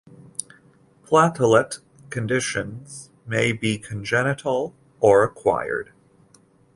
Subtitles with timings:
[1.05, 1.77] Platelet
[2.09, 5.93] conditions may be congenital or acquired.